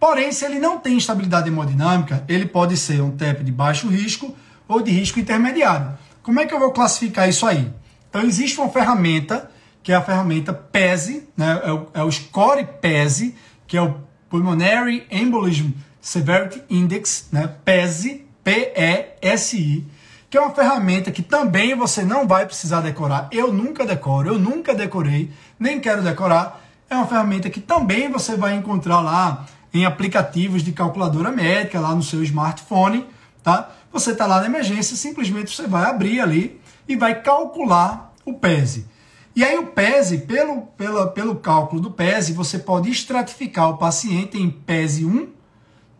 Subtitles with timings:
[0.00, 4.34] Porém, se ele não tem estabilidade hemodinâmica, ele pode ser um TEP de baixo risco
[4.66, 5.98] ou de risco intermediário.
[6.22, 7.70] Como é que eu vou classificar isso aí?
[8.08, 9.50] Então, existe uma ferramenta,
[9.82, 11.60] que é a ferramenta PESE, né?
[11.62, 13.34] é, o, é o Score PESE,
[13.66, 14.00] que é o
[14.30, 17.54] Pulmonary Embolism Severity Index, né?
[17.62, 19.86] PESI, P-E-S-I,
[20.30, 23.28] que é uma ferramenta que também você não vai precisar decorar.
[23.30, 26.62] Eu nunca decoro, eu nunca decorei, nem quero decorar.
[26.88, 31.94] É uma ferramenta que também você vai encontrar lá em aplicativos de calculadora médica, lá
[31.94, 33.06] no seu smartphone,
[33.42, 33.70] tá?
[33.92, 38.86] Você está lá na emergência, simplesmente você vai abrir ali e vai calcular o PESE.
[39.34, 44.36] E aí o PESE, pelo, pela, pelo cálculo do PESE, você pode estratificar o paciente
[44.36, 45.28] em PESE 1,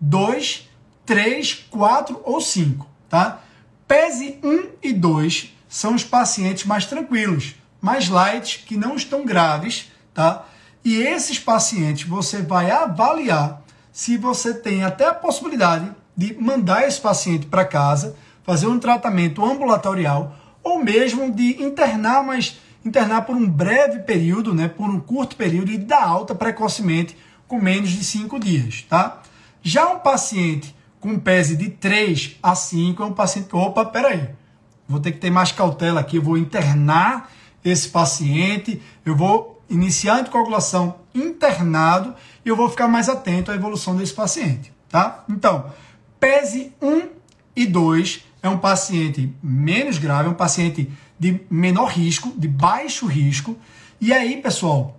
[0.00, 0.68] 2,
[1.06, 3.42] 3, 4 ou 5, tá?
[3.86, 9.90] PESE 1 e 2 são os pacientes mais tranquilos, mais light, que não estão graves,
[10.12, 10.44] tá?
[10.84, 13.62] E esses pacientes você vai avaliar
[13.92, 19.44] se você tem até a possibilidade de mandar esse paciente para casa, fazer um tratamento
[19.44, 25.36] ambulatorial ou mesmo de internar, mas internar por um breve período, né, por um curto
[25.36, 27.16] período e dar alta precocemente
[27.46, 29.22] com menos de 5 dias, tá?
[29.62, 34.30] Já um paciente com PESE de 3 a 5 é um paciente que, opa, peraí,
[34.88, 37.30] vou ter que ter mais cautela aqui, eu vou internar
[37.64, 43.54] esse paciente, eu vou iniciar a anticoagulação internado e eu vou ficar mais atento à
[43.54, 45.24] evolução desse paciente, tá?
[45.28, 45.72] Então,
[46.18, 47.08] PESE 1
[47.54, 53.06] e 2 é um paciente menos grave, é um paciente de menor risco, de baixo
[53.06, 53.56] risco.
[54.00, 54.98] E aí, pessoal,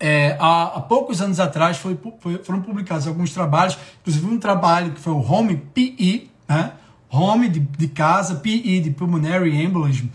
[0.00, 4.92] é, há, há, poucos anos atrás foi, foi, foram publicados alguns trabalhos, inclusive um trabalho
[4.92, 6.72] que foi o Home PE, né?
[7.10, 10.06] Home de, de casa, PE de Pulmonary Embolism,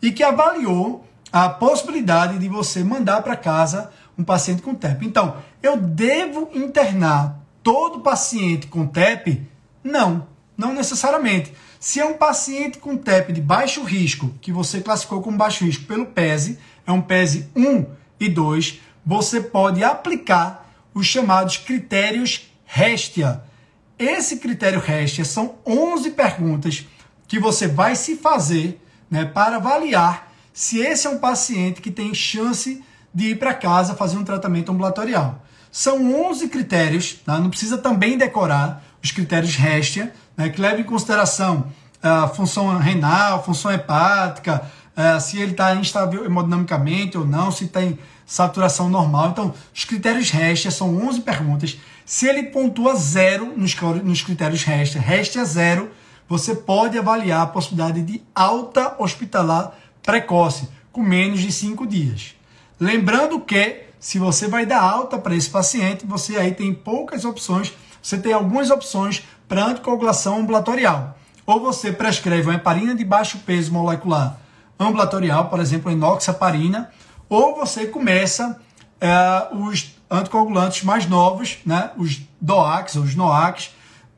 [0.00, 5.06] e que avaliou a possibilidade de você mandar para casa um paciente com TEP.
[5.06, 9.46] Então, eu devo internar todo paciente com TEP?
[9.82, 11.52] Não, não necessariamente.
[11.78, 15.84] Se é um paciente com TEP de baixo risco, que você classificou como baixo risco
[15.84, 17.86] pelo PESE, é um PESE 1
[18.18, 23.42] e 2, você pode aplicar os chamados critérios RESTIA.
[23.96, 26.86] Esse critério RESTIA são 11 perguntas
[27.28, 30.27] que você vai se fazer né, para avaliar
[30.58, 32.82] se esse é um paciente que tem chance
[33.14, 35.40] de ir para casa fazer um tratamento ambulatorial.
[35.70, 37.38] São 11 critérios, tá?
[37.38, 41.68] não precisa também decorar os critérios RESTIA, né, que levam em consideração
[42.02, 47.96] a função renal, função hepática, uh, se ele está instável hemodinamicamente ou não, se tem
[48.26, 49.28] saturação normal.
[49.28, 51.78] Então, os critérios RESTIA são 11 perguntas.
[52.04, 55.88] Se ele pontua zero nos, nos critérios RESTIA, RESTIA zero,
[56.28, 59.72] você pode avaliar a possibilidade de alta hospitalar
[60.08, 62.34] precoce, com menos de 5 dias.
[62.80, 67.74] Lembrando que, se você vai dar alta para esse paciente, você aí tem poucas opções,
[68.02, 71.18] você tem algumas opções para anticoagulação ambulatorial.
[71.44, 74.38] Ou você prescreve uma heparina de baixo peso molecular
[74.80, 76.90] ambulatorial, por exemplo, enoxaparina,
[77.28, 78.58] ou você começa
[78.98, 83.72] é, os anticoagulantes mais novos, né, os DOACs, os NOACs,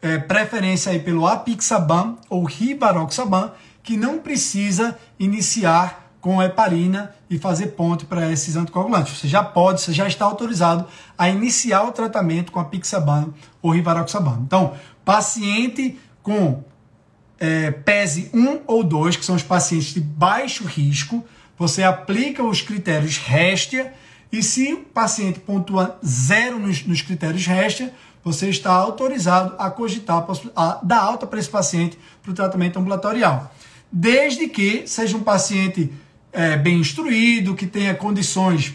[0.00, 3.50] é, preferência aí pelo apixaban ou rivaroxaban,
[3.82, 9.18] que não precisa iniciar com heparina e fazer ponte para esses anticoagulantes.
[9.18, 10.86] Você já pode, você já está autorizado
[11.18, 14.40] a iniciar o tratamento com a pixabano ou rivaroxaban.
[14.46, 16.62] Então, paciente com
[17.40, 21.24] é, PESE 1 ou 2, que são os pacientes de baixo risco,
[21.58, 23.92] você aplica os critérios RESTIA
[24.30, 30.24] e se o paciente pontua zero nos, nos critérios RESTIA, você está autorizado a cogitar
[30.54, 33.52] a dar alta para esse paciente para o tratamento ambulatorial
[33.92, 35.92] desde que seja um paciente
[36.32, 38.74] é, bem instruído, que tenha condições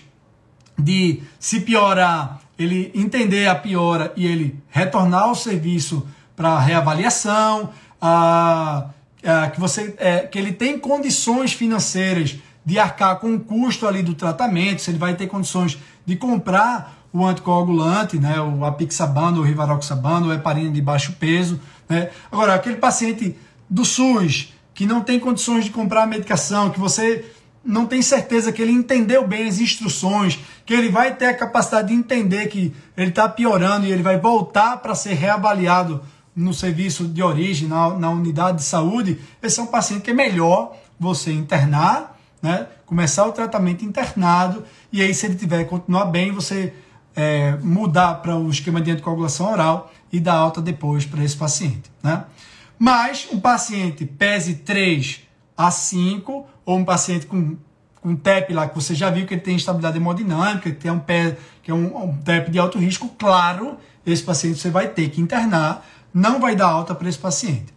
[0.78, 8.90] de, se piorar, ele entender a piora e ele retornar ao serviço para reavaliação, a,
[9.24, 14.04] a, que, você, é, que ele tem condições financeiras de arcar com o custo ali
[14.04, 19.42] do tratamento, se ele vai ter condições de comprar o anticoagulante, né, o apixaban, o
[19.42, 21.60] rivaroxaban, o heparina de baixo peso.
[21.90, 22.10] Né?
[22.32, 23.36] Agora, aquele paciente
[23.70, 27.26] do SUS que não tem condições de comprar a medicação, que você
[27.66, 30.38] não tem certeza que ele entendeu bem as instruções,
[30.68, 34.20] que ele vai ter a capacidade de entender que ele está piorando e ele vai
[34.20, 36.04] voltar para ser reavaliado
[36.36, 40.14] no serviço de origem, na, na, unidade de saúde, esse é um paciente que é
[40.14, 42.68] melhor você internar, né?
[42.86, 44.64] começar o tratamento internado,
[44.94, 46.72] e aí, se ele tiver continuar bem, você
[47.16, 51.90] é, mudar para o esquema de anticoagulação oral e dar alta depois para esse paciente.
[52.04, 52.24] Né?
[52.80, 55.22] Mas um paciente pese 3
[55.56, 57.58] a 5, ou um paciente com,
[58.02, 61.00] com TEP lá, que você já viu que ele tem estabilidade hemodinâmica, que tem um
[61.00, 65.10] pé, que é um, um TEP de alto risco, claro, esse paciente você vai ter
[65.10, 67.74] que internar, não vai dar alta para esse paciente.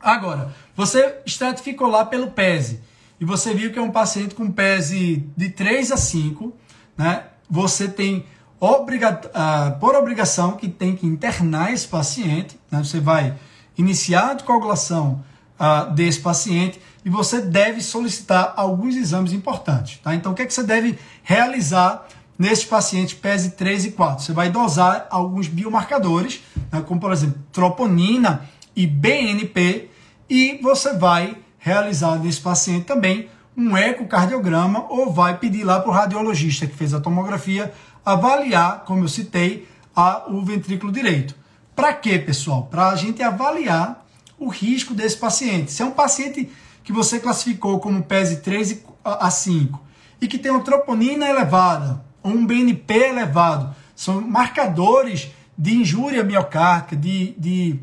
[0.00, 2.80] Agora, você estratificou lá pelo PESE
[3.20, 6.54] e você viu que é um paciente com PESE de 3 a 5,
[6.96, 7.24] né?
[7.50, 8.24] Você tem
[8.58, 12.78] obriga uh, por obrigação que tem que internar esse paciente, né?
[12.82, 13.34] Você vai
[13.80, 15.24] iniciar a anticoagulação
[15.58, 20.14] uh, desse paciente e você deve solicitar alguns exames importantes, tá?
[20.14, 22.06] Então, o que, é que você deve realizar
[22.38, 24.24] nesse paciente PESE 3 e 4?
[24.24, 26.82] Você vai dosar alguns biomarcadores, né?
[26.86, 29.90] como por exemplo, troponina e BNP,
[30.28, 35.92] e você vai realizar nesse paciente também um ecocardiograma ou vai pedir lá para o
[35.92, 37.72] radiologista que fez a tomografia
[38.04, 41.39] avaliar, como eu citei, a, o ventrículo direito.
[41.80, 42.64] Para quê, pessoal?
[42.64, 44.04] Para a gente avaliar
[44.38, 45.72] o risco desse paciente.
[45.72, 46.46] Se é um paciente
[46.84, 49.80] que você classificou como PESE 3 a 5
[50.20, 56.94] e que tem uma troponina elevada ou um BNP elevado, são marcadores de injúria miocárdica,
[56.94, 57.80] de, de,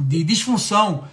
[0.00, 1.04] de disfunção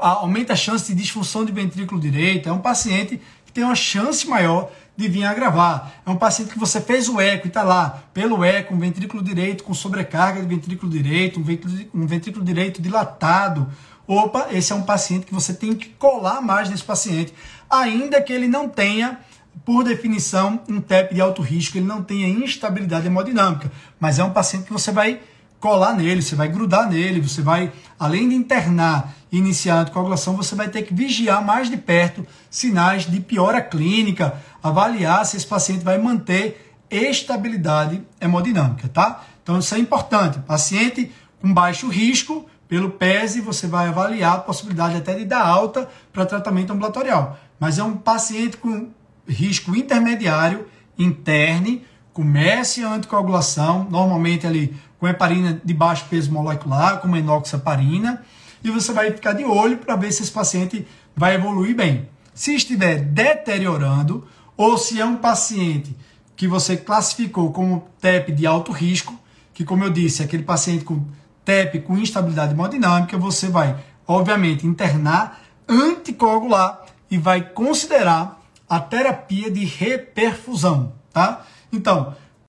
[0.00, 4.26] aumenta a chance de disfunção de ventrículo direito, é um paciente que tem uma chance
[4.26, 5.94] maior de vir agravar.
[6.06, 9.22] É um paciente que você fez o eco e está lá, pelo eco, um ventrículo
[9.22, 13.68] direito com sobrecarga de ventrículo direito, um ventrículo, um ventrículo direito dilatado.
[14.06, 17.32] Opa, esse é um paciente que você tem que colar mais nesse paciente,
[17.68, 19.18] ainda que ele não tenha,
[19.64, 24.30] por definição, um TEP de alto risco, ele não tenha instabilidade hemodinâmica, mas é um
[24.30, 25.20] paciente que você vai
[25.64, 30.36] colar nele, você vai grudar nele, você vai, além de internar e iniciar a anticoagulação,
[30.36, 35.46] você vai ter que vigiar mais de perto sinais de piora clínica, avaliar se esse
[35.46, 39.24] paciente vai manter estabilidade hemodinâmica, tá?
[39.42, 40.38] Então isso é importante.
[40.40, 45.88] Paciente com baixo risco, pelo PESE, você vai avaliar a possibilidade até de dar alta
[46.12, 47.38] para tratamento ambulatorial.
[47.58, 48.90] Mas é um paciente com
[49.26, 50.66] risco intermediário,
[50.98, 58.24] interne, comece a anticoagulação, normalmente ali com heparina de baixo peso molecular, como enoxaparina,
[58.62, 62.08] e você vai ficar de olho para ver se esse paciente vai evoluir bem.
[62.32, 64.26] Se estiver deteriorando,
[64.56, 65.94] ou se é um paciente
[66.36, 69.18] que você classificou como TEP de alto risco,
[69.52, 71.04] que como eu disse, é aquele paciente com
[71.44, 73.76] TEP com instabilidade hemodinâmica, você vai,
[74.06, 81.44] obviamente, internar, anticoagular e vai considerar a terapia de reperfusão, tá?
[81.74, 82.14] Então,